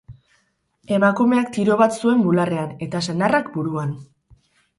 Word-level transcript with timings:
Emakumeak 0.95 1.51
tiro 1.57 1.77
bat 1.81 1.99
zuen 1.99 2.25
bularrean, 2.29 2.73
eta 2.87 3.03
senarrak 3.09 3.53
buruan. 3.61 3.95